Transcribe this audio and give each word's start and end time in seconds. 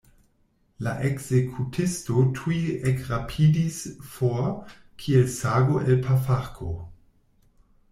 La 0.85 0.93
ekzekutisto 1.09 2.23
tuj 2.39 2.57
ekrapidis 2.93 3.79
for, 4.15 4.49
kiel 5.05 5.31
sago 5.37 5.81
el 5.85 6.03
pafarko. 6.09 6.75